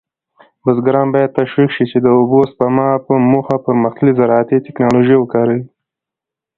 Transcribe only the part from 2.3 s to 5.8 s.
سپما په موخه پرمختللې زراعتي تکنالوژي وکاروي.